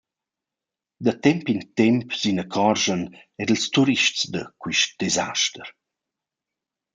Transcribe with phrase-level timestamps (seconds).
[1.05, 3.01] Da temp in temp s’inaccordschan
[3.39, 5.67] eir ils turists da quist desaster.